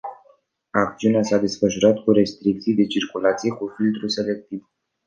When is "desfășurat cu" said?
1.37-2.11